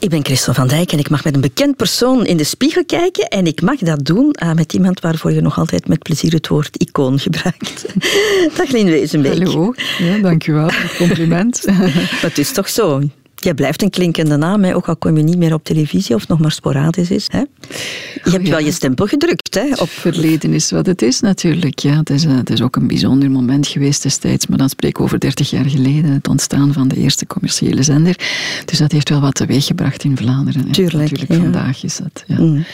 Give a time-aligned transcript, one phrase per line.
[0.00, 2.84] Ik ben Christel van Dijk en ik mag met een bekend persoon in de spiegel
[2.84, 3.28] kijken.
[3.28, 6.48] En ik mag dat doen uh, met iemand waarvoor je nog altijd met plezier het
[6.48, 7.86] woord icoon gebruikt.
[8.56, 9.42] Dag Lien Wezenbeek.
[9.42, 10.70] Hallo, ja, dankjewel.
[10.96, 11.62] Compliment.
[11.66, 13.02] maar het is toch zo.
[13.42, 14.74] Jij blijft een klinkende naam, hè?
[14.74, 17.26] ook al kom je niet meer op televisie of nog maar sporadisch is.
[17.30, 17.38] Hè?
[17.38, 19.54] Je hebt oh, wel je stempel gedrukt.
[19.54, 19.72] Hè?
[19.76, 19.88] Op...
[19.88, 21.78] Verleden is wat het is natuurlijk.
[21.78, 24.90] Ja, het, is, eh, het is ook een bijzonder moment geweest destijds, maar dan spreek
[24.90, 28.16] ik over 30 jaar geleden, het ontstaan van de eerste commerciële zender.
[28.64, 30.70] Dus dat heeft wel wat teweeggebracht in Vlaanderen.
[30.70, 31.10] Tuurlijk.
[31.10, 32.24] Natuurlijk, vandaag is dat.
[32.26, 32.40] Ja.
[32.40, 32.64] Mm.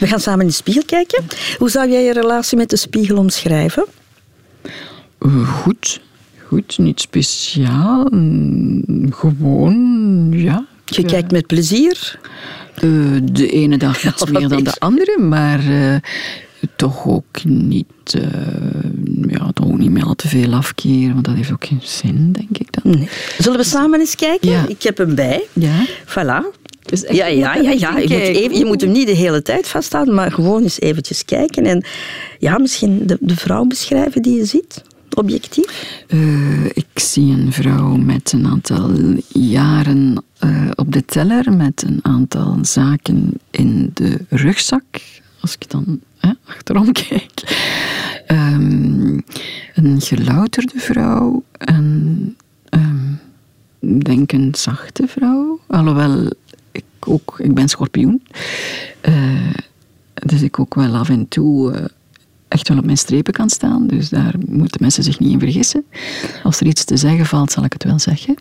[0.00, 1.24] We gaan samen in de spiegel kijken.
[1.58, 3.84] Hoe zou jij je relatie met de spiegel omschrijven?
[5.20, 6.00] Uh, goed
[6.50, 8.06] goed, niet speciaal.
[8.10, 10.66] Mm, gewoon, ja.
[10.84, 12.18] Je kijkt met plezier?
[12.82, 15.96] Uh, de ene dag iets meer dan de andere, maar uh,
[16.76, 18.22] toch ook niet, uh,
[19.28, 22.58] ja, toch niet meer al te veel afkeren, want dat heeft ook geen zin, denk
[22.58, 22.92] ik dan.
[22.92, 23.08] Nee.
[23.38, 24.50] Zullen we samen eens kijken?
[24.50, 24.64] Ja.
[24.68, 25.42] Ik heb hem bij.
[25.52, 25.86] Ja.
[26.06, 26.58] Voilà.
[26.82, 27.98] Dus ja, ja, ja, ja.
[27.98, 31.24] Je, moet even, je moet hem niet de hele tijd vasthouden, maar gewoon eens eventjes
[31.24, 31.64] kijken.
[31.64, 31.84] En
[32.38, 34.82] ja, misschien de, de vrouw beschrijven die je ziet
[35.20, 36.04] objectief?
[36.08, 38.90] Uh, ik zie een vrouw met een aantal
[39.28, 44.84] jaren uh, op de teller, met een aantal zaken in de rugzak.
[45.40, 46.00] Als ik dan
[46.44, 47.32] achterom kijk.
[48.28, 49.24] Um,
[49.74, 51.42] een gelouterde vrouw.
[51.58, 52.36] Een,
[52.70, 53.20] um,
[54.02, 55.60] denk een zachte vrouw.
[55.66, 56.30] Alhoewel,
[56.72, 58.22] ik, ook, ik ben schorpioen.
[59.08, 59.54] Uh,
[60.14, 61.90] dus ik ook wel af en toe
[62.50, 63.86] echt wel op mijn strepen kan staan.
[63.86, 65.84] Dus daar moeten mensen zich niet in vergissen.
[66.42, 68.36] Als er iets te zeggen valt, zal ik het wel zeggen.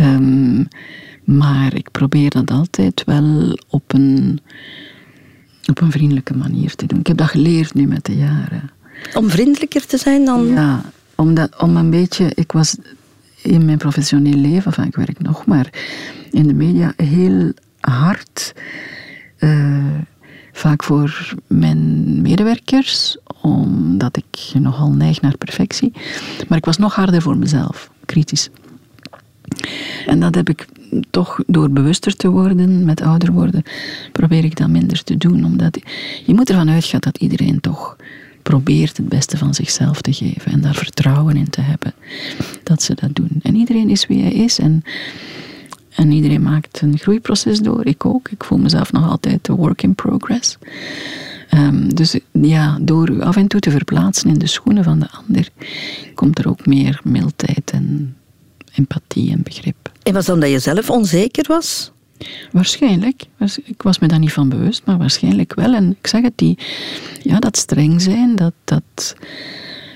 [0.00, 0.68] Um,
[1.24, 4.40] maar ik probeer dat altijd wel op een,
[5.66, 6.98] op een vriendelijke manier te doen.
[6.98, 8.70] Ik heb dat geleerd nu met de jaren.
[9.14, 10.46] Om vriendelijker te zijn dan?
[10.46, 10.82] Ja,
[11.14, 12.32] omdat, om een beetje...
[12.34, 12.76] Ik was
[13.42, 15.72] in mijn professioneel leven, enfin, ik werk nog maar
[16.30, 18.54] in de media, heel hard...
[19.38, 19.84] Uh,
[20.56, 25.92] vaak voor mijn medewerkers, omdat ik nogal neig naar perfectie.
[26.48, 28.50] Maar ik was nog harder voor mezelf, kritisch.
[30.06, 30.66] En dat heb ik
[31.10, 33.62] toch door bewuster te worden, met ouder worden,
[34.12, 35.44] probeer ik dat minder te doen.
[35.44, 35.80] Omdat
[36.24, 37.96] je moet ervan uitgaan dat iedereen toch
[38.42, 41.94] probeert het beste van zichzelf te geven en daar vertrouwen in te hebben
[42.62, 43.40] dat ze dat doen.
[43.42, 44.82] En iedereen is wie hij is en
[45.94, 47.86] en iedereen maakt een groeiproces door.
[47.86, 48.28] Ik ook.
[48.28, 50.58] Ik voel mezelf nog altijd een work in progress.
[51.54, 55.08] Um, dus ja, door u af en toe te verplaatsen in de schoenen van de
[55.10, 55.48] ander,
[56.14, 58.16] komt er ook meer mildheid en
[58.74, 59.92] empathie en begrip.
[60.02, 61.92] En was dan dat je zelf onzeker was?
[62.52, 63.24] Waarschijnlijk.
[63.64, 65.74] Ik was me daar niet van bewust, maar waarschijnlijk wel.
[65.74, 66.58] En ik zeg het, die,
[67.22, 69.16] ja, dat streng zijn, dat, dat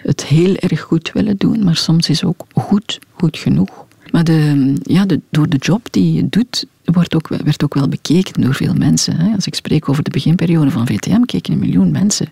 [0.03, 3.86] het heel erg goed willen doen, maar soms is ook goed, goed genoeg.
[4.10, 7.88] Maar de, ja, de, door de job die je doet, wordt ook, werd ook wel
[7.88, 9.16] bekeken door veel mensen.
[9.16, 9.34] Hè.
[9.34, 12.28] Als ik spreek over de beginperiode van VTM, keken een miljoen mensen.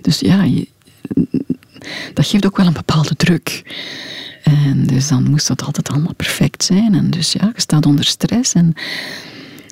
[0.00, 0.68] Dus ja, je,
[2.14, 3.62] dat geeft ook wel een bepaalde druk.
[4.42, 6.94] En dus dan moest dat altijd allemaal perfect zijn.
[6.94, 8.52] En dus ja, je staat onder stress.
[8.52, 8.74] En,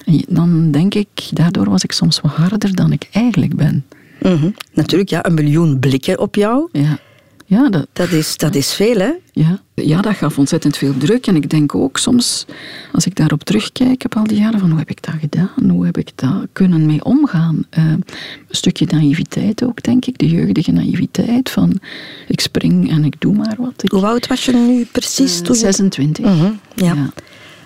[0.04, 3.84] en dan denk ik, daardoor was ik soms wat harder dan ik eigenlijk ben.
[4.22, 6.68] Mm Natuurlijk, ja, een miljoen blikken op jou.
[6.72, 6.98] Ja.
[7.46, 9.10] Ja, dat, dat, is, dat is veel, hè?
[9.32, 9.60] Ja.
[9.74, 11.26] ja, dat gaf ontzettend veel druk.
[11.26, 12.46] En ik denk ook soms,
[12.92, 15.70] als ik daarop terugkijk op al die jaren, van hoe heb ik dat gedaan?
[15.70, 17.66] Hoe heb ik daar kunnen mee omgaan?
[17.78, 18.04] Uh, een
[18.48, 20.18] stukje naïviteit ook, denk ik.
[20.18, 21.80] De jeugdige naïviteit van
[22.28, 23.82] ik spring en ik doe maar wat.
[23.82, 25.38] Ik, hoe oud was je nu precies?
[25.38, 26.24] Uh, toen 26.
[26.24, 26.42] Uh
[26.74, 26.94] ja.
[26.94, 27.10] ja.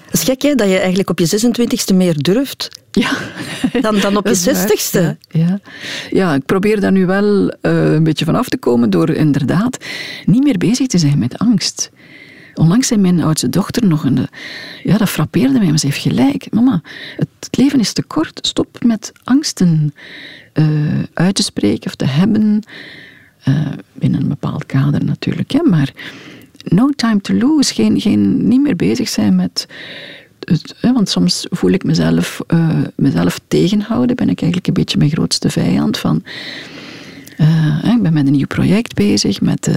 [0.04, 1.40] Het is gek hè, dat je eigenlijk op je
[1.90, 2.68] 26e meer durft
[3.02, 3.10] ja.
[3.80, 5.16] dan, dan op je 60ste.
[5.30, 5.60] Ja,
[6.10, 6.34] ja.
[6.34, 9.78] ik probeer daar nu wel uh, een beetje van af te komen door inderdaad
[10.24, 11.90] niet meer bezig te zijn met angst.
[12.54, 14.28] Onlangs zei mijn oudste dochter nog, en
[14.82, 16.46] ja, dat frappeerde mij, maar ze heeft gelijk.
[16.50, 16.82] Mama,
[17.16, 18.46] het, leven is te kort.
[18.46, 19.94] Stop met angsten
[20.54, 20.66] uh,
[21.14, 22.62] uit te spreken of te hebben.
[23.48, 25.92] Uh, binnen een bepaald kader natuurlijk, hè, maar
[26.64, 27.74] no time to lose.
[27.74, 29.66] Geen, geen, niet meer bezig zijn met.
[30.48, 34.16] Het, want soms voel ik mezelf, uh, mezelf tegenhouden.
[34.16, 36.22] Ben ik eigenlijk een beetje mijn grootste vijand van.
[37.40, 39.74] Uh, ik ben met een nieuw project bezig, met uh,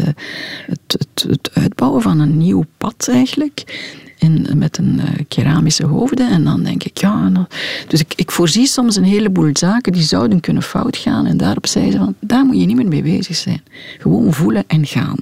[0.65, 3.89] het, het, het, uitbouwen van een nieuw pad eigenlijk.
[4.17, 6.29] In, met een keramische hoofden.
[6.29, 7.47] En dan denk ik, ja.
[7.87, 11.25] Dus ik, ik voorzie soms een heleboel zaken die zouden kunnen fout gaan.
[11.25, 13.61] En daarop zei ze van, daar moet je niet meer mee bezig zijn.
[13.97, 15.17] Gewoon voelen en gaan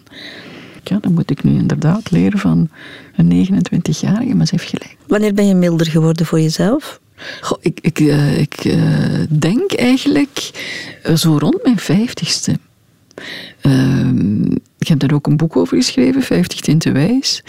[0.90, 2.70] ja, dan moet ik nu inderdaad leren van
[3.16, 4.98] een 29-jarige, maar ze heeft gelijk.
[5.08, 7.00] Wanneer ben je milder geworden voor jezelf?
[7.42, 8.76] Goh, ik ik, uh, ik uh,
[9.30, 10.52] denk eigenlijk
[11.08, 12.60] uh, zo rond mijn vijftigste.
[13.62, 17.44] Ehm, ik heb daar ook een boek over geschreven, 50 Tinten Wijs.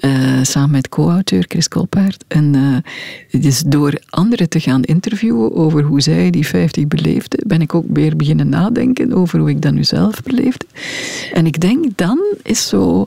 [0.00, 2.24] Uh, samen met co-auteur Chris Kolpaert.
[2.28, 7.60] En uh, dus door anderen te gaan interviewen over hoe zij die 50 beleefden, ben
[7.60, 10.66] ik ook weer beginnen nadenken over hoe ik dat nu zelf beleefde.
[11.32, 13.06] En ik denk dan is zo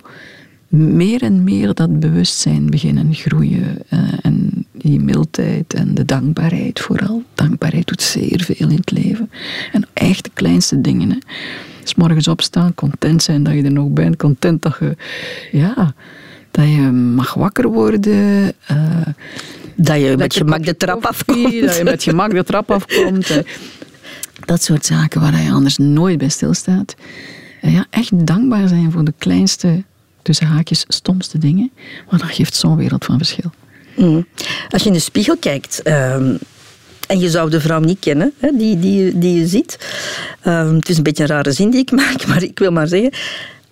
[0.68, 3.78] meer en meer dat bewustzijn beginnen groeien.
[3.94, 7.24] Uh, en die mildheid en de dankbaarheid vooral.
[7.34, 9.30] Dankbaarheid doet zeer veel in het leven.
[9.72, 11.10] En echt de kleinste dingen.
[11.10, 11.18] Hè.
[11.84, 14.96] S morgens opstaan, content zijn dat je er nog bent, content dat je,
[15.52, 15.94] ja,
[16.52, 18.54] dat je mag wakker worden.
[18.72, 19.02] Uh,
[19.76, 21.62] dat je met gemak de trap afkomt.
[21.62, 23.42] Dat je met gemak de trap afkomt.
[24.46, 26.96] dat soort zaken waar je anders nooit bij stilstaat.
[27.62, 29.84] Ja, echt dankbaar zijn voor de kleinste
[30.22, 31.72] tussen haakjes stomste dingen,
[32.10, 33.52] maar dat geeft zo'n wereld van verschil.
[33.96, 34.28] Mm.
[34.70, 36.36] Als je in de spiegel kijkt ehm,
[37.08, 39.78] en je zou de vrouw niet kennen hè, die, die, die je ziet,
[40.46, 42.88] um, het is een beetje een rare zin die ik maak, maar ik wil maar
[42.88, 43.12] zeggen,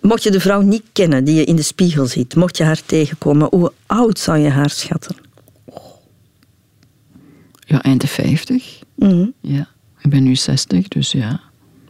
[0.00, 2.82] mocht je de vrouw niet kennen die je in de spiegel ziet, mocht je haar
[2.86, 5.16] tegenkomen, hoe oud zou je haar schatten?
[7.58, 8.82] Ja, eind de 50.
[8.94, 9.32] Mm.
[9.40, 9.68] Ja.
[10.00, 11.40] Ik ben nu 60, dus ja.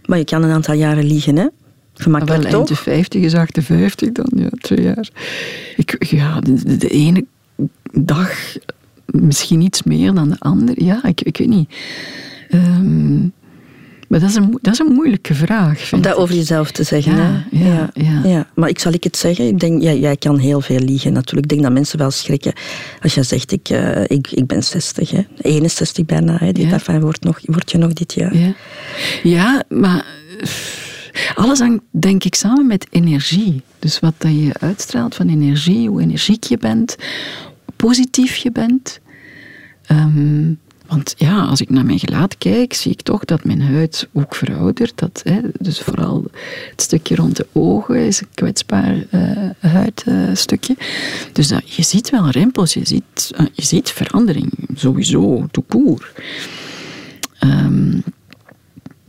[0.05, 1.47] Maar je kan een aantal jaren liegen, hè?
[1.95, 5.09] Gemakkelijk wel, eind de 50 is 58 dan, ja, twee jaar.
[5.77, 7.25] Ik, ja, de, de ene
[7.93, 8.57] dag
[9.07, 10.85] misschien iets meer dan de andere.
[10.85, 11.71] Ja, ik, ik weet niet.
[12.51, 13.33] Um,
[14.09, 15.93] maar dat is, een, dat is een moeilijke vraag.
[15.93, 17.17] Om dat over jezelf te zeggen.
[17.17, 19.47] Ja, ja, ja, ja, Maar ik zal ik het zeggen.
[19.47, 21.45] Ik denk, ja, jij kan heel veel liegen natuurlijk.
[21.45, 22.53] Ik denk dat mensen wel schrikken
[23.03, 25.23] als je zegt, ik, uh, ik, ik ben 60, hè.
[25.41, 26.37] 61 bijna.
[26.39, 26.53] Hè.
[26.53, 28.37] Dit wordt, nog, word je nog dit jaar.
[28.37, 28.55] Ja,
[29.23, 30.07] ja maar
[31.35, 33.63] alles hangt, denk ik, samen met energie.
[33.79, 36.97] Dus wat dat je uitstraalt van energie, hoe energiek je bent,
[37.77, 39.01] positief je bent.
[39.91, 40.59] Um,
[40.89, 44.35] want ja, als ik naar mijn gelaat kijk, zie ik toch dat mijn huid ook
[44.35, 44.93] veroudert.
[44.95, 46.25] Dat, hè, dus vooral
[46.71, 50.77] het stukje rond de ogen is een kwetsbaar uh, huidstukje.
[51.33, 56.13] dus dat, je ziet wel rimpels, je ziet, uh, je ziet verandering, sowieso, tout court.
[57.45, 58.03] Um,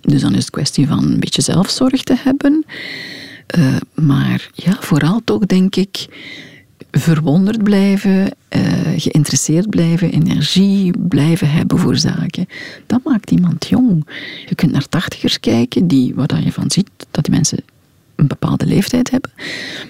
[0.01, 2.65] dus dan is het kwestie van een beetje zelfzorg te hebben.
[3.57, 6.07] Uh, maar ja, vooral toch denk ik
[6.91, 8.61] verwonderd blijven, uh,
[8.97, 12.47] geïnteresseerd blijven, energie blijven hebben voor zaken.
[12.85, 14.07] Dat maakt iemand jong.
[14.45, 17.59] Je kunt naar tachtigers kijken, die, wat je van ziet, dat die mensen
[18.15, 19.31] een bepaalde leeftijd hebben,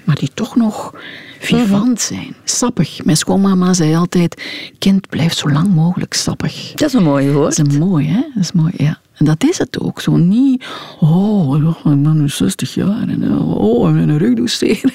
[0.04, 0.94] maar die toch nog
[1.40, 1.98] vivant mhm.
[1.98, 2.36] zijn.
[2.44, 3.04] Sappig.
[3.04, 4.44] Mijn schoonmama zei altijd,
[4.78, 6.72] kind blijft zo lang mogelijk sappig.
[6.72, 7.57] Dat is een mooi woord.
[7.57, 8.22] Dat is een mooi, hè?
[8.34, 9.00] Dat is mooi, ja.
[9.19, 10.01] En dat is het ook.
[10.01, 10.66] Zo niet,
[11.00, 14.94] oh, ik ben nu 60 jaar en oh, mijn rug doet zeer.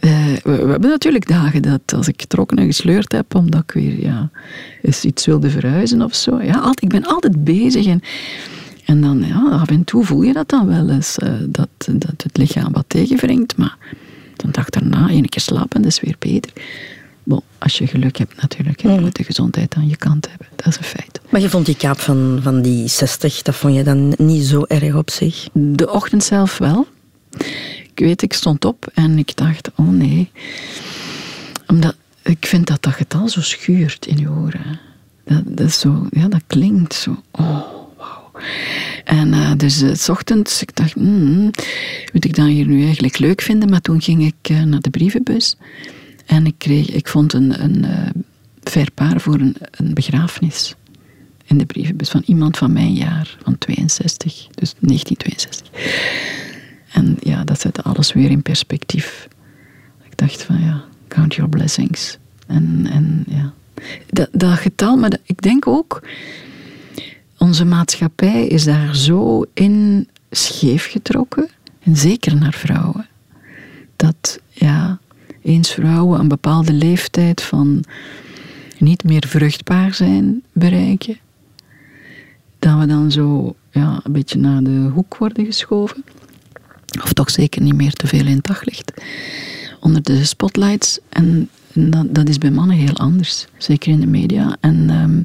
[0.00, 3.70] Uh, we, we, hebben natuurlijk dagen dat als ik getrokken en gesleurd heb, omdat ik
[3.70, 4.30] weer ja,
[4.82, 6.42] eens iets wilde verhuizen of zo.
[6.42, 8.02] Ja, altijd, ik ben altijd bezig en,
[8.84, 12.22] en dan ja, af en toe voel je dat dan wel eens, uh, dat, dat
[12.22, 13.56] het lichaam wat tegenwringt.
[13.56, 13.76] Maar
[14.36, 16.52] dan dag daarna, één keer slapen, dat is weer beter.
[17.24, 20.46] Bon, als je geluk hebt natuurlijk, je moet de gezondheid aan je kant hebben.
[20.56, 21.20] Dat is een feit.
[21.30, 24.64] Maar je vond die kaap van, van die 60, dat vond je dan niet zo
[24.66, 25.48] erg op zich?
[25.52, 26.86] De ochtend zelf wel.
[27.82, 30.30] Ik weet, ik stond op en ik dacht, oh nee.
[31.66, 34.80] Omdat ik vind dat dat getal zo schuurt in je oren.
[35.24, 37.60] Dat, dat, is zo, ja, dat klinkt zo, oh,
[37.96, 38.30] wauw.
[39.04, 41.50] En uh, dus uh, s ochtends, ik dacht, mm,
[42.12, 43.70] moet ik dat hier nu eigenlijk leuk vinden?
[43.70, 45.56] Maar toen ging ik uh, naar de brievenbus.
[46.32, 47.86] En ik, kreeg, ik vond een, een
[48.94, 50.74] paar voor een, een, begrafenis
[51.44, 55.70] in de brievenbus van iemand van mijn jaar, van 62, dus 1962.
[56.92, 59.28] En ja, dat zette alles weer in perspectief.
[60.02, 62.18] Ik dacht van ja, count your blessings.
[62.46, 63.52] En, en ja,
[64.10, 66.02] dat, dat getal, maar ik denk ook,
[67.38, 71.48] onze maatschappij is daar zo in scheef getrokken,
[71.82, 73.06] en zeker naar vrouwen,
[73.96, 75.00] dat ja,
[75.42, 77.84] eens vrouwen een bepaalde leeftijd van
[78.78, 81.18] niet meer vruchtbaar zijn bereiken,
[82.58, 86.04] dat we dan zo ja, een beetje naar de hoek worden geschoven.
[87.02, 88.92] Of toch zeker niet meer te veel in het daglicht.
[89.80, 90.98] Onder de spotlights.
[91.08, 93.46] En dat, dat is bij mannen heel anders.
[93.56, 94.56] Zeker in de media.
[94.60, 95.22] En um,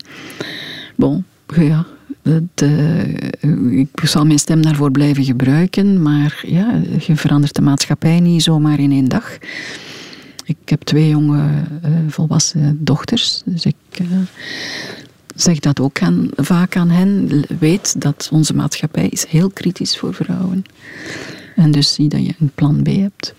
[0.95, 1.85] bon, ja,
[2.23, 6.01] uh, ik zal mijn stem daarvoor blijven gebruiken.
[6.01, 9.37] Maar ja, je verandert de maatschappij niet zomaar in één dag.
[10.47, 13.41] Ik heb twee jonge uh, volwassen dochters.
[13.45, 14.07] Dus ik uh,
[15.35, 17.43] zeg dat ook aan, vaak aan hen.
[17.59, 20.63] Weet dat onze maatschappij is heel kritisch voor vrouwen.
[21.55, 23.33] En dus zie dat je een plan B hebt.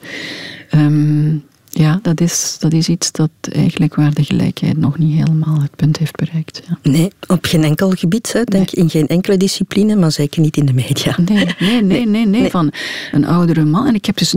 [0.70, 5.60] Um, ja, dat is, dat is iets dat eigenlijk waar de gelijkheid nog niet helemaal
[5.60, 6.62] het punt heeft bereikt.
[6.68, 6.90] Ja.
[6.90, 8.84] Nee, op geen enkel gebied, hè, denk nee.
[8.84, 11.16] in geen enkele discipline, maar zeker niet in de media.
[11.24, 12.72] Nee, nee, nee, nee, nee, van
[13.12, 13.86] een oudere man.
[13.86, 14.34] En ik heb dus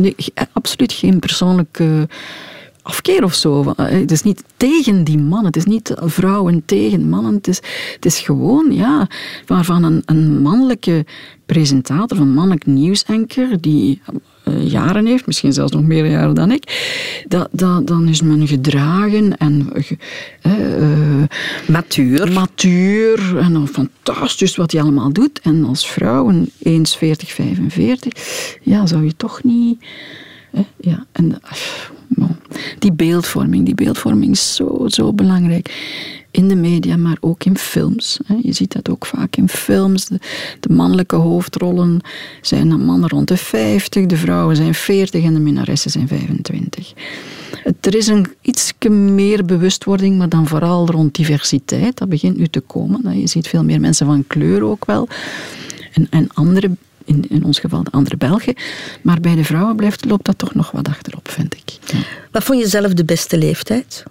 [0.53, 2.07] absoluut geen persoonlijke
[2.81, 3.73] afkeer of zo.
[3.77, 7.33] Eh, het is niet tegen die mannen, het is niet vrouwen tegen mannen.
[7.33, 7.61] Het is,
[7.95, 9.07] het is gewoon, ja,
[9.45, 11.05] waarvan een, een mannelijke
[11.45, 14.01] presentator, een mannelijk nieuwsanker, die
[14.45, 16.63] uh, jaren heeft, misschien zelfs nog meer jaren dan ik,
[17.27, 19.69] dat, dat, dan is men gedragen en
[20.47, 21.23] uh,
[21.67, 22.31] matuur.
[22.31, 25.39] matuur en fantastisch wat hij allemaal doet.
[25.39, 26.51] En als vrouw, een 1,40,
[27.27, 29.83] 45, ja, zou je toch niet
[30.77, 31.41] ja, en
[32.79, 35.99] die beeldvorming, die beeldvorming is zo, zo belangrijk.
[36.31, 38.19] In de media, maar ook in films.
[38.41, 40.05] Je ziet dat ook vaak in films.
[40.59, 41.99] De, mannelijke hoofdrollen
[42.41, 46.93] zijn de mannen rond de 50, de vrouwen zijn 40 en de minnaressen zijn 25.
[47.79, 51.97] Er is een iets meer bewustwording, maar dan vooral rond diversiteit.
[51.97, 53.19] Dat begint nu te komen.
[53.19, 55.07] Je ziet veel meer mensen van kleur ook wel.
[55.93, 56.69] En, en andere
[57.11, 58.55] in, in ons geval de andere Belgen.
[59.01, 61.77] Maar bij de vrouwen blijft, loopt dat toch nog wat achterop, vind ik.
[62.31, 64.03] Wat vond je zelf de beste leeftijd?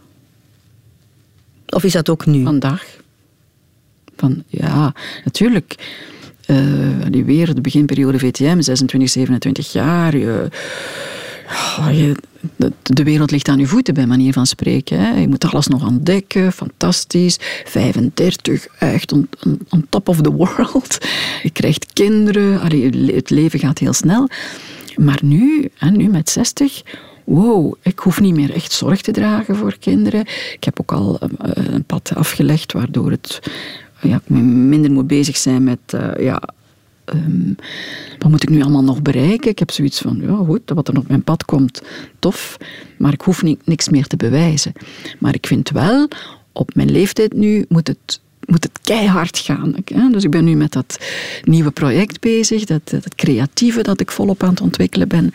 [1.67, 2.43] Of is dat ook nu?
[2.43, 2.99] Vandaag.
[4.17, 5.99] Van, ja, natuurlijk.
[6.47, 6.57] Uh,
[7.11, 10.15] die weer, de beginperiode VTM, 26, 27 jaar.
[11.91, 12.15] Je,
[12.57, 14.99] je, de wereld ligt aan je voeten, bij manier van spreken.
[14.99, 15.21] Hè.
[15.21, 17.37] Je moet alles nog ontdekken, fantastisch.
[17.65, 19.29] 35, echt on,
[19.89, 20.99] top of the world.
[21.43, 24.29] Je krijgt kinderen, Allee, het leven gaat heel snel.
[24.97, 26.83] Maar nu, hè, nu met 60,
[27.25, 30.21] wow, ik hoef niet meer echt zorg te dragen voor kinderen.
[30.53, 33.41] Ik heb ook al eh, een pad afgelegd waardoor het,
[34.01, 36.43] ja, ik minder moet bezig zijn met uh, ja,
[37.15, 37.57] um,
[38.19, 39.51] wat moet ik nu allemaal nog bereiken?
[39.51, 41.83] Ik heb zoiets van, ja goed, wat er op mijn pad komt,
[42.19, 42.57] tof.
[42.99, 44.73] Maar ik hoef niks meer te bewijzen.
[45.19, 46.09] Maar ik vind wel,
[46.53, 49.75] op mijn leeftijd nu moet het moet het keihard gaan.
[50.13, 50.99] Dus ik ben nu met dat
[51.45, 55.33] nieuwe project bezig, dat, dat creatieve dat ik volop aan het ontwikkelen ben.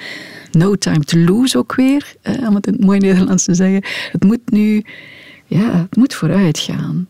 [0.51, 2.15] No time to lose ook weer,
[2.47, 3.83] om het in het mooi Nederlands te zeggen.
[4.11, 4.83] Het moet nu,
[5.45, 7.07] ja, het moet vooruit gaan.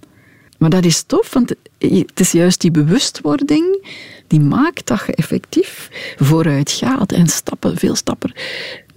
[0.58, 3.88] Maar dat is tof, want het is juist die bewustwording
[4.28, 7.96] die maakt dat je effectief vooruit gaat en stappen, veel,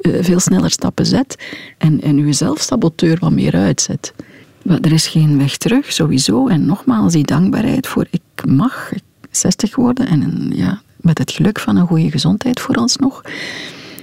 [0.01, 1.37] eh, veel sneller stappen zet
[1.79, 4.15] en, en je zelfsaboteur wat meer uitzet.
[4.63, 6.49] Maar er is geen weg terug, sowieso.
[6.49, 8.93] En nogmaals, die dankbaarheid voor ik mag
[9.31, 13.23] 60 worden en ja, met het geluk van een goede gezondheid vooralsnog.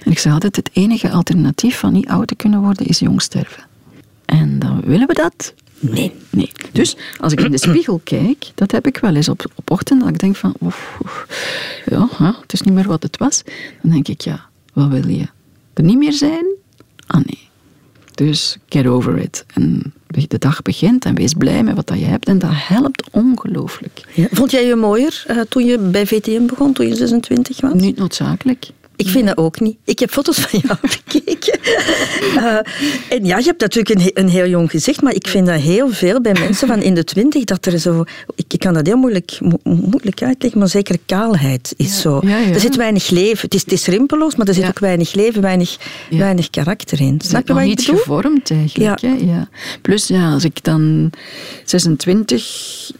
[0.04, 3.22] En ik zeg altijd, het enige alternatief van niet oud te kunnen worden is jong
[3.22, 3.64] sterven.
[4.26, 6.12] En dan willen we dat Nee.
[6.30, 6.52] nee.
[6.72, 10.00] Dus als ik in de spiegel kijk, dat heb ik wel eens op, op ochtend,
[10.00, 10.98] dat ik denk van, oef,
[11.86, 12.08] ja,
[12.42, 13.44] het is niet meer wat het was.
[13.82, 15.28] Dan denk ik, ja, wat wil je?
[15.74, 16.46] Er niet meer zijn?
[17.08, 17.50] Ah nee.
[18.14, 19.46] Dus get over it.
[19.54, 22.28] En de dag begint en wees blij met wat je hebt.
[22.28, 24.06] En dat helpt ongelooflijk.
[24.14, 24.28] Ja.
[24.32, 27.74] Vond jij je mooier uh, toen je bij VTM begon, toen je 26 was?
[27.74, 28.70] Niet noodzakelijk.
[28.96, 29.78] Ik vind dat ook niet.
[29.84, 31.60] Ik heb foto's van jou gekeken.
[32.36, 32.58] Uh,
[33.10, 35.90] en ja, je hebt natuurlijk een, een, heel jong gezicht, maar ik vind dat heel
[35.90, 38.04] veel bij mensen van in de twintig, dat er zo...
[38.36, 42.20] Ik, ik kan dat heel moeilijk, mo moeilijk uitleggen, maar zeker kaalheid is zo.
[42.54, 43.42] Er zit weinig leven.
[43.42, 45.78] Het is, het is rimpeloos, maar er zit ook weinig leven, weinig,
[46.10, 47.22] weinig karakter in.
[47.24, 47.94] Snap je wat ik bedoel?
[47.94, 49.00] niet gevormd eigenlijk.
[49.00, 49.48] Ja.
[49.82, 51.10] Plus, ja, als ik dan
[51.66, 52.92] 26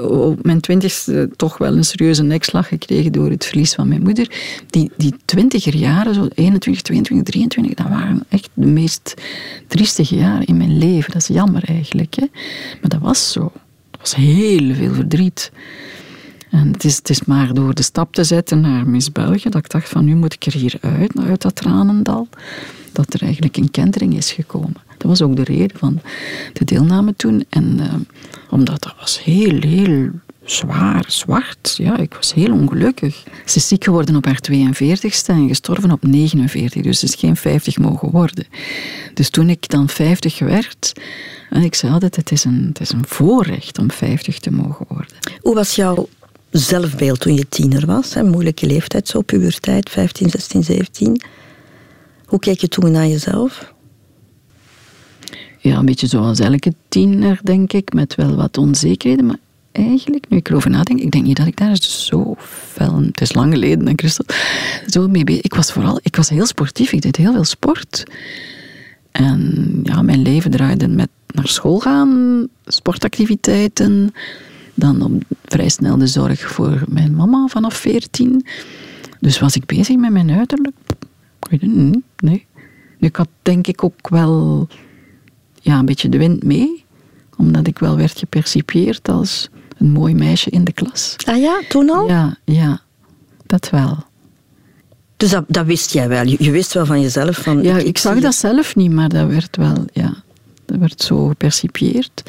[0.00, 4.30] op mijn twintigste toch wel een serieuze nekslag gekregen door het verlies van mijn moeder.
[4.66, 9.14] Die, die twintiger jaren, zo 21, 22, 23, dat waren echt de meest
[9.66, 11.12] triestige jaren in mijn leven.
[11.12, 12.14] Dat is jammer eigenlijk.
[12.14, 12.26] Hè?
[12.80, 13.52] Maar dat was zo.
[13.90, 15.52] Het was heel veel verdriet.
[16.50, 19.64] En het is, het is maar door de stap te zetten naar Miss België dat
[19.64, 22.28] ik dacht van nu moet ik er hier uit, uit dat tranendal,
[23.04, 24.76] dat er eigenlijk een kentering is gekomen.
[24.98, 26.00] Dat was ook de reden van
[26.52, 27.44] de deelname toen.
[27.48, 27.94] En uh,
[28.50, 30.10] omdat dat was heel, heel
[30.44, 31.74] zwaar, zwart.
[31.76, 33.22] Ja, ik was heel ongelukkig.
[33.44, 36.82] Ze is ziek geworden op haar 42ste en gestorven op 49.
[36.82, 38.46] Dus ze is geen 50 mogen worden.
[39.14, 40.92] Dus toen ik dan 50 werd,
[41.50, 44.86] en ik zei altijd, het is, een, het is een voorrecht om 50 te mogen
[44.88, 45.16] worden.
[45.40, 46.08] Hoe was jouw
[46.50, 48.14] zelfbeeld toen je tiener was?
[48.14, 51.22] Moeilijke leeftijd, zo puberteit, 15, 16, 17.
[52.30, 53.72] Hoe keek je toen naar jezelf?
[55.60, 59.26] ja, een beetje zoals elke tiener, denk ik, met wel wat onzekerheden.
[59.26, 59.38] Maar
[59.72, 63.02] eigenlijk, nu ik erover nadenk, ik denk niet dat ik daar zo fel...
[63.02, 64.24] Het is lang geleden, hè, Christel.
[64.86, 66.00] Zo mee Ik was vooral...
[66.02, 66.92] Ik was heel sportief.
[66.92, 68.04] Ik deed heel veel sport.
[69.10, 74.14] En ja, mijn leven draaide met naar school gaan, sportactiviteiten.
[74.74, 78.46] Dan op, vrij snel de zorg voor mijn mama vanaf 14.
[79.20, 80.76] Dus was ik bezig met mijn uiterlijk?
[81.40, 82.46] Ik weet het niet, nee.
[82.98, 84.68] Ik had denk ik ook wel
[85.60, 86.84] ja, een beetje de wind mee.
[87.36, 91.16] Omdat ik wel werd gepercipieerd als een mooi meisje in de klas.
[91.26, 92.08] Ah ja, toen al?
[92.08, 92.80] Ja, ja
[93.46, 93.98] dat wel.
[95.16, 96.26] Dus dat, dat wist jij wel.
[96.26, 97.36] Je, je wist wel van jezelf.
[97.36, 100.14] Van, Ja, ik, zag dat zelf niet, maar dat werd wel, ja,
[100.64, 102.22] dat werd zo gepercipieerd.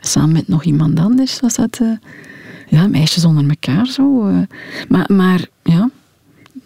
[0.00, 1.88] Samen met nog iemand anders was dat, eh,
[2.68, 4.28] ja, meisjes onder elkaar zo.
[4.28, 4.36] eh.
[4.88, 5.90] Maar, maar ja,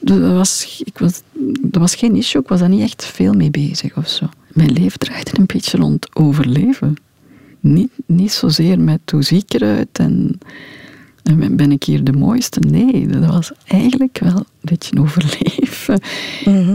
[0.00, 1.23] dat was, ik was,
[1.61, 4.26] dat was geen issue, ik was daar niet echt veel mee bezig of zo.
[4.52, 6.97] Mijn leven draaide een beetje rond overleven.
[7.61, 10.38] Niet, niet zozeer met hoe zie ik eruit en,
[11.23, 12.61] en ben ik hier de mooiste.
[12.61, 16.00] Nee, dat was eigenlijk wel een beetje overleven.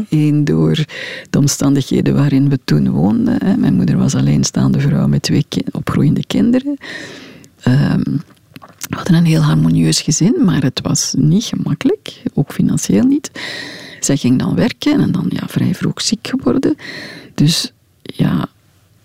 [0.09, 0.85] Eén door
[1.29, 3.45] de omstandigheden waarin we toen woonden.
[3.45, 3.57] hè.
[3.57, 6.77] Mijn moeder was alleenstaande vrouw met twee opgroeiende kinderen.
[7.61, 8.17] Ehm,
[8.89, 13.31] we hadden een heel harmonieus gezin, maar het was niet gemakkelijk, ook financieel niet.
[13.99, 16.77] Zij ging dan werken en dan ja, vrij vroeg ziek geworden.
[17.33, 18.47] Dus ja,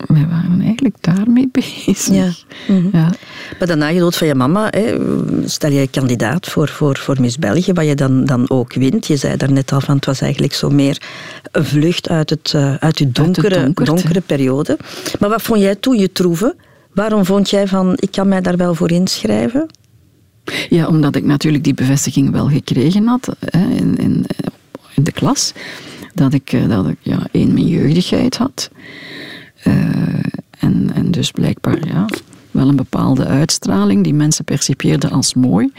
[0.06, 2.06] wij waren eigenlijk daarmee bezig.
[2.06, 2.30] Ja.
[2.68, 2.88] Mhm.
[2.92, 3.12] Ja.
[3.58, 4.96] Maar daarna je dood van je mama, hè,
[5.48, 9.06] stel je kandidaat voor, voor, voor Miss België, wat je dan, dan ook wint.
[9.06, 11.02] Je zei daarnet al van het was eigenlijk zo meer
[11.52, 14.78] een vlucht uit, het, eh, uit je donkere, donkere periode.
[15.18, 16.54] Maar wat vond jij toen je troeven?
[16.98, 19.66] Waarom vond jij van ik kan mij daar wel voor inschrijven?
[20.68, 24.26] Ja, omdat ik natuurlijk die bevestiging wel gekregen had hè, in, in,
[24.94, 25.52] de klas.
[26.14, 28.70] Dat ik, eh, dat ik ja, één, mijn jeugdigheid had.
[29.62, 29.72] Eh,
[30.58, 32.06] en, en dus blijkbaar ja,
[32.50, 35.72] wel een bepaalde uitstraling die mensen percipieerden als mooi.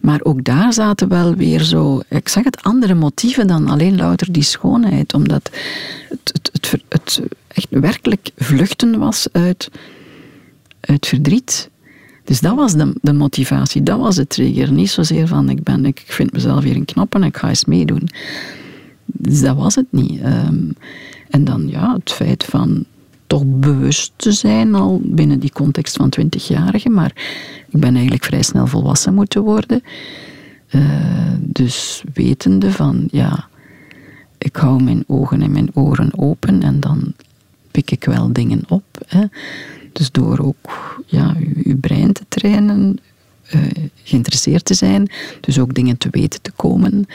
[0.00, 4.32] Maar ook daar zaten wel weer zo, ik zeg het, andere motieven dan alleen louter
[4.32, 5.14] die schoonheid.
[5.14, 5.50] Omdat
[6.08, 9.70] het, het, het, het echt werkelijk vluchten was uit,
[10.86, 11.70] uit verdriet.
[12.24, 14.72] Dus dat was de, de motivatie, dat was de trigger.
[14.72, 17.64] Niet zozeer van ik, ben, ik vind mezelf hier een knappe en ik ga eens
[17.64, 18.08] meedoen.
[19.04, 20.20] Dus dat was het niet.
[20.20, 20.70] Ehm,
[21.28, 22.84] en dan ja, het feit van
[23.26, 26.92] toch bewust te zijn al binnen die context van twintigjarigen.
[26.92, 27.12] Maar
[27.68, 29.82] ik ben eigenlijk vrij snel volwassen moeten worden.
[30.66, 30.80] Eh,
[31.38, 33.48] dus wetende van ja,
[34.38, 37.12] ik hou mijn ogen en mijn oren open en dan
[37.70, 38.84] pik ik wel dingen op.
[39.06, 39.24] Hè.
[39.96, 42.98] Dus door ook ja, uw, brein te trainen,
[43.46, 43.60] eh,
[44.02, 45.10] geïnteresseerd te zijn,
[45.40, 47.06] dus ook dingen te weten te komen.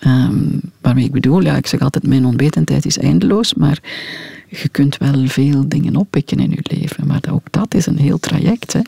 [0.00, 3.78] Ehm, waarmee ik bedoel, ja, ik zeg altijd, mijn onwetendheid is eindeloos, maar
[4.48, 7.06] je kunt wel veel dingen oppikken in je leven.
[7.06, 8.72] Maar ook dat is een heel traject.
[8.72, 8.80] Hè.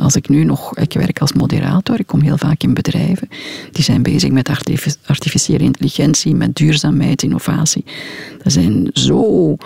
[0.00, 3.28] Als ik nu nog, ik werk als moderator, ik kom heel vaak in bedrijven,
[3.72, 7.84] die zijn bezig met artific- artificiële intelligentie, met duurzaamheid, innovatie.
[8.42, 9.56] Dat zijn zo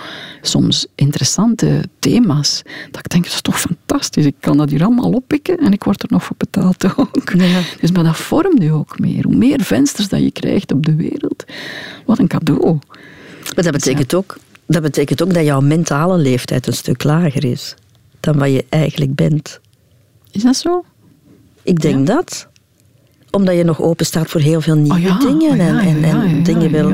[0.42, 4.25] soms interessante thema's, dat ik denk, dat is toch fantastisch.
[4.25, 7.33] Ik kan dat hier allemaal oppikken en ik word er nog voor betaald ook.
[7.37, 7.61] Ja.
[7.81, 9.25] Dus maar dat vormt je ook meer.
[9.25, 11.44] Hoe meer vensters dat je krijgt op de wereld,
[12.07, 12.79] wat een cadeau.
[13.55, 17.75] Maar dat betekent, ook, dat betekent ook dat jouw mentale leeftijd een stuk lager is
[18.20, 19.61] dan wat je eigenlijk bent.
[20.35, 20.85] Is dat zo?
[21.62, 22.49] Ik denk dat.
[23.31, 26.42] Omdat je nog open staat voor heel veel nieuwe Oh ja, dingen oh ja, en,
[26.42, 26.88] dingen wil.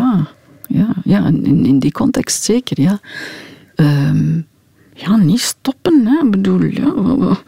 [0.69, 3.01] Ja, ja, in, in die context zeker, ja.
[3.75, 4.41] Ehm,
[4.95, 6.25] ja, niet stoppen, hè.
[6.25, 7.39] Ik bedoel, ja...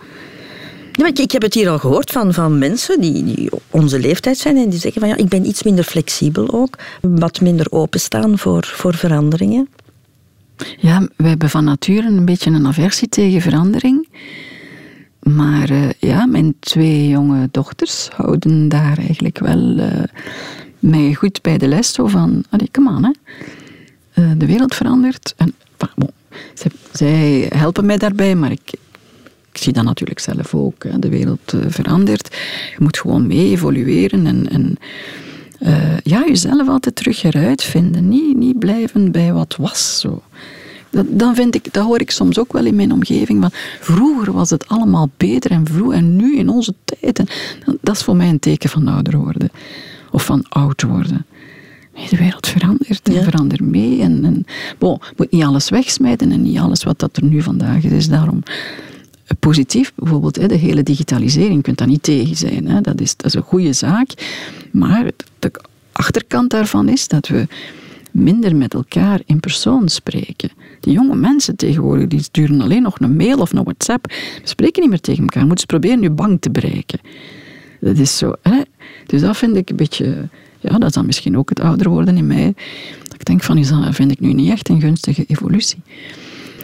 [0.92, 4.38] Ja, ik, ik heb het hier al gehoord van, van mensen die, die onze leeftijd
[4.38, 8.38] zijn en die zeggen van ja, ik ben iets minder flexibel ook, wat minder openstaan
[8.38, 9.68] voor, voor veranderingen.
[10.78, 14.01] Ja, wij hebben van nature een beetje een aversie tegen verandering.
[15.22, 20.02] Maar eh, ja, mijn twee jonge dochters houden daar eigenlijk wel eh,
[20.78, 21.92] mij goed bij de les.
[21.92, 23.10] Zo van, allee, come on, hè.
[24.12, 25.34] Eh, de wereld verandert.
[25.36, 25.54] En,
[25.94, 26.10] bon,
[26.92, 28.72] zij, helpen mij daarbij, maar ik,
[29.52, 31.00] ik zie dat natuurlijk zelf ook.
[31.02, 32.36] De wereld verandert.
[32.70, 34.48] Je moet gewoon mee evolueren en...
[34.48, 34.76] en
[36.04, 38.08] ja, jezelf altijd terug eruit vinden.
[38.08, 40.00] Niet, niet blijven bij wat was.
[40.00, 40.22] Zo.
[40.92, 43.40] Dat, dan vind ik, dat hoor ik soms ook wel in mijn omgeving.
[43.40, 43.50] Van,
[43.80, 47.18] vroeger was het allemaal beter en vroeg en nu in onze tijd.
[47.18, 47.26] En,
[47.80, 49.50] dat, is voor mij een teken van ouder worden.
[50.10, 51.26] Of van oud worden.
[51.94, 53.22] Nee, de wereld verandert en Ja.
[53.22, 54.00] verandert mee.
[54.00, 54.46] En, en,
[54.78, 58.08] bon, je moet niet alles wegsmijten en niet alles wat dat er nu vandaag is.
[58.08, 61.54] Daarom eh, positief bijvoorbeeld, de hele digitalisering.
[61.54, 62.82] Je kunt daar niet tegen zijn.
[62.82, 64.10] Dat, is, dat is een goede zaak.
[64.70, 65.50] Maar de
[65.92, 67.46] achterkant daarvan is dat we
[68.12, 70.50] minder met elkaar in persoon spreken.
[70.80, 74.06] Die jonge mensen tegenwoordig die sturen alleen nog een mail of een WhatsApp.
[74.42, 75.42] We spreken niet meer tegen elkaar.
[75.42, 77.00] Je moet eens proberen je bank te bereiken.
[77.80, 78.32] Dat is zo.
[78.42, 78.60] Hè?
[79.06, 80.28] Dus dat vind ik een beetje...
[80.60, 82.54] Ja, dat is dan misschien ook het ouder worden in mij.
[83.14, 85.82] Ik denk van, is dat vind ik nu niet echt een gunstige evolutie.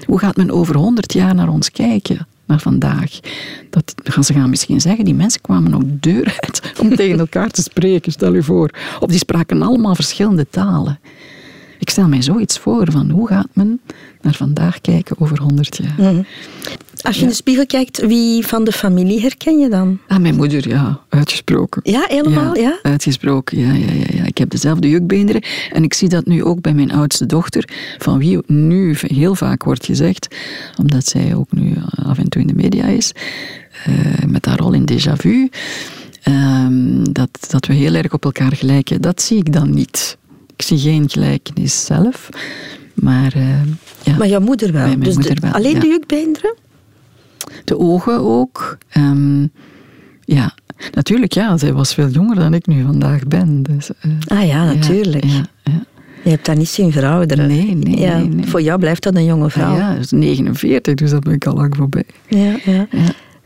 [0.06, 2.26] Hoe gaat men over honderd jaar naar ons kijken?
[2.46, 3.20] Naar vandaag.
[3.70, 7.18] Dat, gaan ze gaan misschien zeggen, die mensen kwamen ook de deur uit om tegen
[7.18, 8.70] elkaar te spreken, stel je voor.
[9.00, 10.98] Of die spraken allemaal verschillende talen.
[11.78, 13.80] Ik stel mij zoiets voor van hoe gaat men
[14.20, 16.12] naar vandaag kijken over 100 jaar.
[16.12, 16.22] Mhm.
[17.02, 19.98] Als je in de spiegel kijkt, wie van de familie herken je dan?
[20.08, 21.80] Ah, mijn moeder, ja, uitgesproken.
[21.84, 22.78] Ja, helemaal, ja?
[22.82, 24.24] Uitgesproken, ja, ja, ja, ja.
[24.24, 25.42] Ik heb dezelfde jukbeenderen.
[25.72, 29.64] En ik zie dat nu ook bij mijn oudste dochter, van wie nu heel vaak
[29.64, 30.34] wordt gezegd,
[30.78, 33.12] omdat zij ook nu af en toe in de media is,
[33.88, 33.94] uh,
[34.26, 35.48] met haar rol in Déjà Vu,
[36.28, 36.66] uh,
[37.12, 39.00] dat, dat we heel erg op elkaar gelijken.
[39.00, 40.16] Dat zie ik dan niet.
[40.58, 42.28] Ik zie geen gelijkenis zelf.
[42.94, 43.62] Maar, uh,
[44.02, 44.16] ja.
[44.16, 44.86] maar jouw moeder wel?
[44.86, 45.80] Mijn dus moeder de, wel, alleen ja.
[45.80, 46.54] de jukbeenderen?
[47.64, 48.78] De ogen ook.
[48.96, 49.50] Um,
[50.24, 50.54] ja,
[50.92, 51.56] natuurlijk, ja.
[51.56, 53.62] Zij was veel jonger dan ik nu vandaag ben.
[53.62, 55.24] Dus, uh, ah ja, natuurlijk.
[55.24, 55.84] Ja, ja,
[56.22, 57.48] Je hebt dat niet zien verouderen.
[57.48, 58.46] Nee, nee, ja, nee, nee.
[58.46, 59.76] Voor jou blijft dat een jonge vrouw.
[59.76, 62.06] Ja, dat is 49, dus dat ben ik al lang voorbij.
[62.28, 62.86] Ja, ja.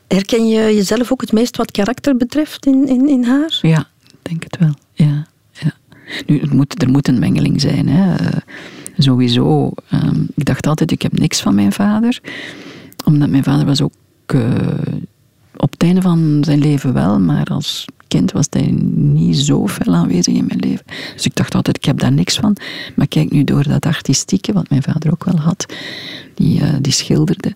[0.08, 3.58] Herken je jezelf ook het meest wat karakter betreft in, in, in haar?
[3.62, 4.74] Ja, ik denk het wel.
[4.92, 5.26] Ja, ja.
[6.26, 7.88] Nu, het moet, er moet een mengeling zijn.
[7.88, 8.20] Hè.
[8.20, 8.28] Uh,
[8.98, 9.70] sowieso.
[9.92, 12.20] Um, ik dacht altijd, ik heb niks van mijn vader.
[13.04, 13.92] Omdat mijn vader was ook
[14.34, 14.42] uh,
[15.56, 19.94] op het einde van zijn leven wel, maar als kind was hij niet zo fel
[19.94, 20.84] aanwezig in mijn leven.
[21.14, 22.56] Dus ik dacht altijd, ik heb daar niks van.
[22.96, 25.66] Maar kijk nu door dat artistieke, wat mijn vader ook wel had,
[26.34, 27.54] die, uh, die schilderde.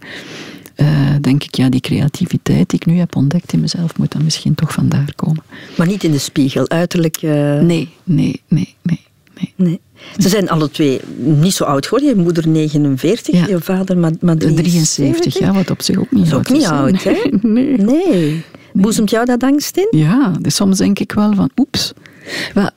[1.26, 4.54] Denk ik, ja, die creativiteit die ik nu heb ontdekt in mezelf, moet dan misschien
[4.54, 5.42] toch vandaar komen.
[5.76, 7.22] Maar niet in de spiegel, uiterlijk?
[7.22, 7.30] Uh...
[7.60, 9.00] Nee, nee, nee, nee,
[9.34, 9.52] nee.
[9.56, 9.80] nee.
[10.18, 12.16] Ze zijn alle twee niet zo oud geworden.
[12.16, 13.46] Je moeder 49, ja.
[13.46, 14.94] je vader maar, maar 73.
[14.94, 17.16] 73, ja, wat op zich ook niet dat is ook niet oud, hè?
[17.48, 17.76] Nee.
[17.76, 18.44] nee.
[18.72, 19.88] Boezemt jou dat angst in?
[19.90, 21.92] Ja, dus soms denk ik wel van, oeps.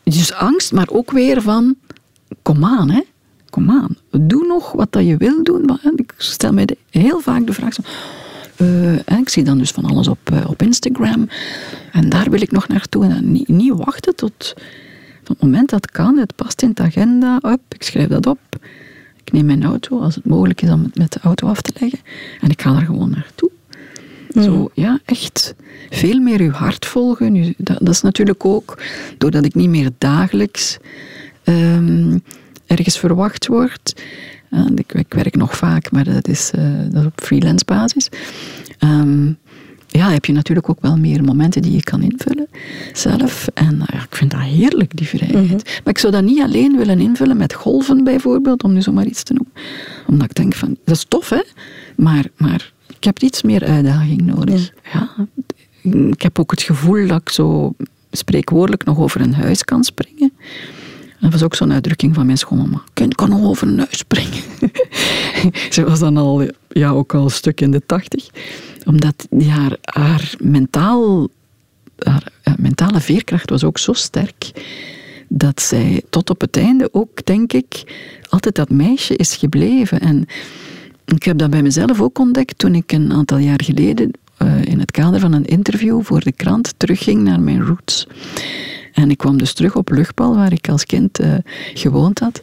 [0.04, 1.76] Dus angst, maar ook weer van,
[2.42, 3.02] kom aan, hè.
[3.50, 5.80] Kom aan, doe nog wat dat je wil doen.
[5.96, 7.76] Ik stel mij heel vaak de vraag,
[8.62, 11.30] uh, ik zie dan dus van alles op, uh, op Instagram.
[11.92, 13.06] En daar wil ik nog naartoe.
[13.06, 14.56] En niet, niet wachten tot
[15.24, 18.40] het moment dat het kan, het past in de agenda, up, ik schrijf dat op.
[19.24, 21.74] Ik neem mijn auto, als het mogelijk is om het met de auto af te
[21.80, 22.00] leggen.
[22.42, 23.50] En ik ga er gewoon naartoe.
[24.32, 24.44] Mm.
[24.44, 25.56] Zo, ja, echt
[25.90, 27.54] veel meer uw hart volgen.
[27.58, 28.82] Dat, dat, is natuurlijk ook
[29.18, 30.78] doordat ik niet meer dagelijks
[31.44, 32.24] um,
[32.70, 34.02] ergens verwacht word.
[34.52, 38.10] Uh, ik, ik, werk nog vaak, maar dat is, uh, dat is op freelance basis.
[38.80, 39.38] Um,
[39.88, 42.48] ja, heb je natuurlijk ook wel meer momenten die je kan invullen
[42.94, 43.48] zelf.
[43.54, 45.44] En nou ja, ik vind dat heerlijk, die vrijheid.
[45.44, 45.60] Mm -hmm.
[45.84, 49.24] Maar ik zou dat niet alleen willen invullen met golven bijvoorbeeld, om nu zomaar iets
[49.24, 49.54] te noemen.
[50.08, 51.44] Omdat ik denk van, dat is tof hè,
[51.96, 54.72] maar, maar ik heb iets meer uitdaging nodig.
[54.94, 55.10] Ja.
[55.18, 55.28] ja.
[56.10, 57.74] Ik heb ook het gevoel dat ik zo
[58.12, 60.32] spreekwoordelijk nog over een huis kan springen.
[61.20, 62.82] Dat was ook zo'n uitdrukking van mijn schoonmama.
[62.94, 64.44] Kind kan nog over een huis springen.
[65.74, 68.28] Ze was dan al, ja, ook al een stuk in de tachtig.
[68.86, 71.28] Omdat haar, haar, mentaal,
[71.98, 74.52] haar, mentale veerkracht was ook zo sterk
[75.28, 77.84] dat zij tot op het einde ook, denk ik,
[78.30, 80.00] altijd dat meisje is gebleven.
[80.00, 80.26] En
[81.06, 84.80] ik heb dat bij mezelf ook ontdekt toen ik een aantal jaar geleden uh, in
[84.80, 88.08] het kader van een interview voor de krant terugging naar mijn roots.
[88.94, 91.34] En ik kwam dus terug op Luchtbal, waar ik als kind uh,
[91.74, 92.42] gewoond had.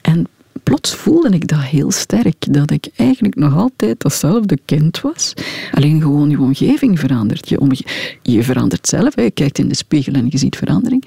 [0.00, 0.26] En
[0.62, 2.52] plots voelde ik dat heel sterk.
[2.52, 5.32] Dat ik eigenlijk nog altijd datzelfde kind was.
[5.72, 7.48] Alleen gewoon je omgeving verandert.
[7.48, 7.84] Je,
[8.22, 9.14] je verandert zelf.
[9.14, 11.04] Je kijkt in de spiegel en je ziet verandering.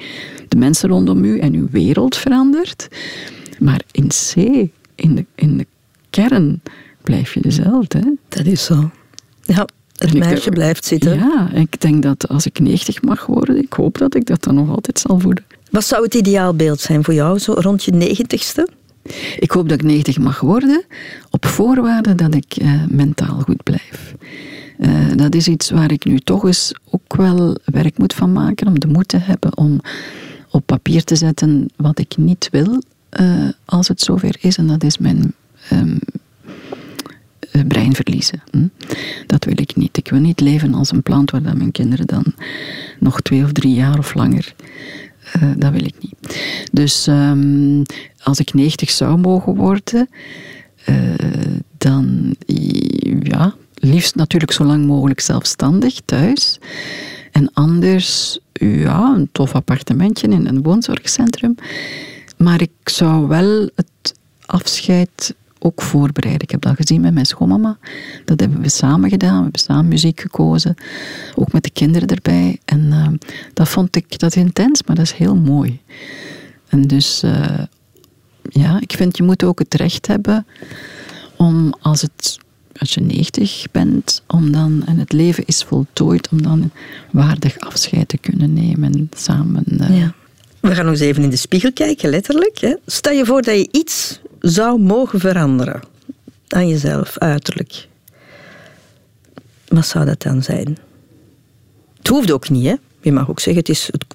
[0.47, 2.87] De mensen rondom u en uw wereld verandert.
[3.59, 4.35] Maar in C,
[4.95, 5.67] in de, in de
[6.09, 6.61] kern,
[7.01, 8.17] blijf je dezelfde.
[8.29, 8.91] Dat is zo.
[9.41, 9.67] Ja.
[10.01, 11.17] Het meisje ik, blijft zitten.
[11.17, 14.55] Ja, ik denk dat als ik 90 mag worden, ik hoop dat ik dat dan
[14.55, 15.43] nog altijd zal voeden.
[15.71, 18.79] Wat zou het ideaalbeeld zijn voor jou, zo rond je 90ste?
[19.39, 20.83] Ik hoop dat ik 90 mag worden,
[21.29, 24.15] op voorwaarde dat ik uh, mentaal goed blijf.
[24.79, 28.67] Uh, dat is iets waar ik nu toch eens ook wel werk moet van maken,
[28.67, 29.79] om de moed te hebben om
[30.49, 32.81] op papier te zetten wat ik niet wil
[33.19, 34.57] uh, als het zover is.
[34.57, 35.33] En dat is mijn
[35.71, 35.99] um,
[37.67, 38.43] brein verliezen.
[38.51, 38.67] Hm?
[39.27, 39.97] Dat wil ik niet.
[39.97, 42.33] Ik wil niet leven als een plant waar mijn kinderen dan
[42.99, 44.53] nog twee of drie jaar of langer.
[45.35, 46.39] Uh, dat wil ik niet.
[46.71, 47.81] Dus um,
[48.23, 50.09] als ik 90 zou mogen worden,
[50.89, 50.95] uh,
[51.77, 52.35] dan
[53.23, 56.59] ja, liefst natuurlijk zo lang mogelijk zelfstandig thuis.
[57.31, 61.55] En anders, ja, een tof appartementje in een woonzorgcentrum.
[62.37, 66.41] Maar ik zou wel het afscheid ook voorbereiden.
[66.41, 67.77] Ik heb dat gezien met mijn schoonmama.
[68.25, 69.35] Dat hebben we samen gedaan.
[69.35, 70.75] We hebben samen muziek gekozen.
[71.35, 72.59] Ook met de kinderen erbij.
[72.65, 73.07] En uh,
[73.53, 75.79] dat vond ik dat intens, maar dat is heel mooi.
[76.67, 77.59] En dus, uh,
[78.49, 80.45] ja, ik vind je moet ook het recht hebben
[81.37, 82.37] om als, het,
[82.77, 86.71] als je 90 bent, om dan, en het leven is voltooid, om dan
[87.11, 89.63] waardig afscheid te kunnen nemen samen.
[89.67, 90.13] Uh, ja.
[90.59, 92.57] We gaan nog eens even in de spiegel kijken, letterlijk.
[92.59, 92.75] Hè.
[92.85, 95.81] Stel je voor dat je iets zou mogen veranderen
[96.47, 97.87] aan jezelf, uiterlijk.
[99.67, 100.77] Wat zou dat dan zijn?
[101.97, 102.75] Het hoeft ook niet, hè.
[103.01, 104.05] Je mag ook zeggen, het is, het,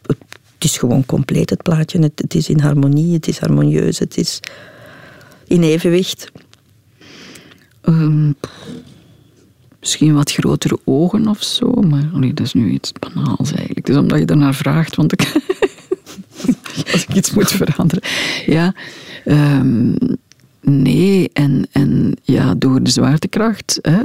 [0.54, 2.10] het is gewoon compleet, het plaatje.
[2.16, 4.40] Het, is in harmonie, het is harmonieus, het is
[5.46, 6.32] in evenwicht.
[7.80, 8.32] Ehm,
[9.80, 13.86] misschien wat grotere ogen of zo, maar dat is nu iets banaals eigenlijk.
[13.86, 15.32] Dus omdat je ernaar vraagt, want ik,
[16.92, 18.02] als ik iets moet veranderen.
[18.46, 18.74] Ja,
[19.26, 19.94] ehm,
[20.60, 23.98] nee, en, en ja, door de zwaartekracht hè,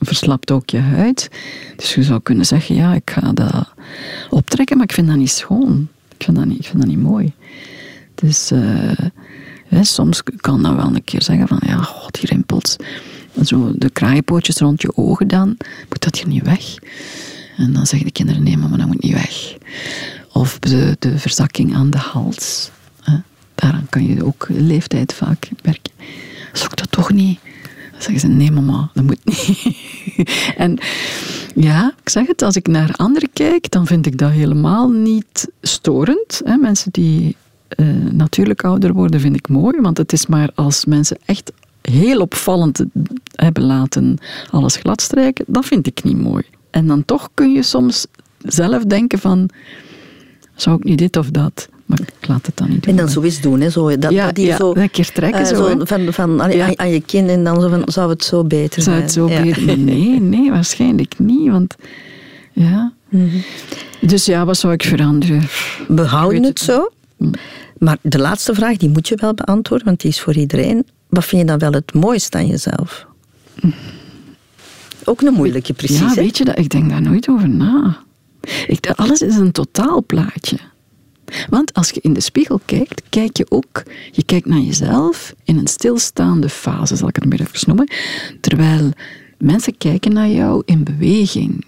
[0.00, 1.30] verslapt ook je huid.
[1.76, 3.72] Dus je zou kunnen zeggen, ja, ik ga dat
[4.30, 5.88] optrekken, maar ik vind dat niet schoon.
[6.16, 7.32] Ik vind dat niet, ik vind dat niet mooi.
[8.14, 8.92] Dus uh,
[9.66, 12.76] hè, soms kan dat wel een keer zeggen van, ja, god, die rimpels.
[13.44, 15.56] Zo de kraaienpootjes rond je ogen dan,
[15.88, 16.74] moet dat hier niet weg?
[17.56, 19.56] En dan zeggen de kinderen, nee mama, dat moet niet weg.
[20.32, 22.70] Of de, de verzakking aan de hals.
[23.54, 25.92] Daaraan kan je ook leeftijd vaak merken.
[26.52, 27.38] Zoek dat toch niet?
[27.92, 29.76] Dan zeggen ze, nee mama, dat moet niet.
[30.56, 30.78] en
[31.54, 35.48] ja, ik zeg het, als ik naar anderen kijk, dan vind ik dat helemaal niet
[35.62, 36.40] storend.
[36.44, 36.56] Hè?
[36.56, 37.36] Mensen die
[37.76, 39.80] uh, natuurlijk ouder worden, vind ik mooi.
[39.80, 42.84] Want het is maar als mensen echt heel opvallend
[43.34, 44.18] hebben laten
[44.50, 46.42] alles gladstrijken, dat vind ik niet mooi.
[46.70, 48.06] En dan toch kun je soms
[48.38, 49.50] zelf denken van,
[50.54, 51.68] zou ik niet dit of dat?
[51.86, 52.90] Maar ik laat het dan niet doen.
[52.92, 53.70] En dan zo eens doen, hè?
[53.70, 55.40] Zo, dat, ja, dat die ja, zo, een keer trekken.
[55.40, 56.72] uh, zo, zo van, van, aan, Ja.
[56.76, 59.02] aan je kin en dan zo van, zou het zo beter Zou zijn.
[59.02, 59.78] het zo beter?
[59.78, 61.50] Nee, nee, waarschijnlijk niet.
[61.50, 61.74] Want
[62.52, 62.92] ja.
[63.08, 63.36] Mhm.
[64.00, 65.40] Dus ja, wat zou ik veranderen?
[65.88, 66.90] We Ik houden weet het zo.
[67.78, 70.86] Maar de laatste vraag, die moet je wel beantwoorden, want die is voor iedereen.
[71.08, 73.06] Wat vind je dan wel het mooiste aan jezelf?
[75.04, 75.98] Ook een moeilijke, precies.
[76.00, 76.58] ja, weet je dat?
[76.58, 77.96] Ik denk daar nooit over na.
[78.66, 80.58] Ik, alles is een totaalplaatje.
[81.48, 85.58] Want als je in de spiegel kijkt, kijk je ook, je kijkt naar jezelf in
[85.58, 87.88] een stilstaande fase, zal ik het maar even noemen.
[88.40, 88.90] Terwijl
[89.38, 91.64] mensen kijken naar jou in beweging.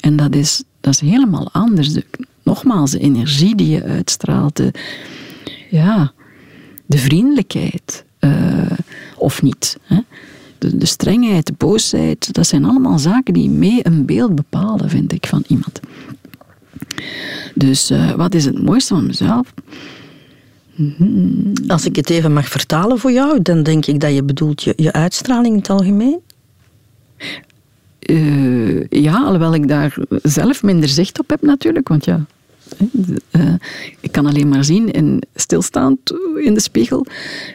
[0.00, 1.92] En dat is, dat is helemaal anders.
[1.92, 2.04] De-
[2.42, 4.72] nogmaals, de energie die je uitstraalt, de,
[5.70, 6.12] ja,
[6.86, 8.78] de vriendelijkheid, eh,
[9.16, 9.78] of niet.
[9.82, 9.98] Hè?
[10.62, 15.12] De, de strengheid, de boosheid, dat zijn allemaal zaken die mee een beeld bepalen, vind
[15.12, 15.80] ik, van iemand.
[17.54, 19.54] Dus eh, wat is het mooiste van mezelf?
[21.66, 24.72] Als ik het even mag vertalen voor jou, dan denk ik dat je bedoelt je,
[24.76, 26.18] je uitstraling in het algemeen.
[27.98, 32.24] Eh, ja, alhoewel ik daar zelf minder zicht op heb natuurlijk, want ja,
[34.00, 35.98] ik kan alleen maar zien in stilstaand
[36.44, 37.06] in de spiegel.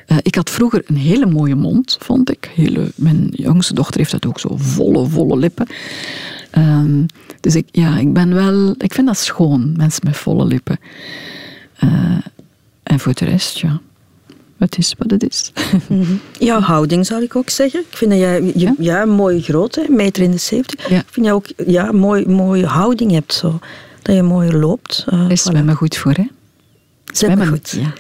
[0.06, 2.52] Eh, ik had vroeger een hele mooie mond, vond ik.
[2.56, 5.68] Hele, mijn jongste dochter heeft dat ook zo volle, volle lippen.
[6.52, 7.04] Ehm,
[7.42, 10.80] dus ik, ja, ik ben wel, ik vind dat schoon, mensen met volle lippen.
[11.78, 12.18] Eh,
[12.84, 13.82] en voor de rest, ja,
[14.58, 15.52] het is wat het is.
[16.40, 17.80] Jouw houding zou ik ook zeggen.
[17.80, 18.74] Ik vind dat jij je, Ja?
[18.80, 19.06] ja?
[19.06, 20.90] mooi groot, hè, meter in de zeventig.
[20.90, 21.00] Ja.
[21.00, 23.60] Ik vind dat je ook ja, mooi, mooie houding hebt zo.
[24.08, 25.06] Dat je mooi loopt.
[25.10, 25.44] eh, Is voilà.
[25.52, 26.28] zwemmen goed voor, hè?
[27.06, 27.70] Zwemmen goed.
[27.70, 27.94] Ja.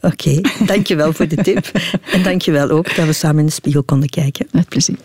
[0.00, 0.40] Oké,
[0.72, 1.66] dankjewel voor de tip.
[2.12, 4.46] en dankjewel ook dat we samen in de spiegel konden kijken.
[4.52, 4.96] Met plezier.